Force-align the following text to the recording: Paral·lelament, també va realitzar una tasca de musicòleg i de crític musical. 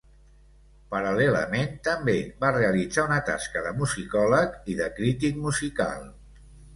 Paral·lelament, 0.93 1.75
també 1.87 2.15
va 2.43 2.49
realitzar 2.55 3.03
una 3.09 3.19
tasca 3.27 3.63
de 3.67 3.73
musicòleg 3.83 4.57
i 4.75 4.79
de 4.81 4.89
crític 5.01 5.39
musical. 5.45 6.09